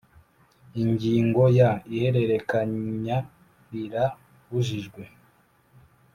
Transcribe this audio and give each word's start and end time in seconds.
ingingo 0.81 1.43
ya 1.59 1.71
ihererekanya 1.93 3.17
rira 3.71 4.05
bujijwe 4.49 5.03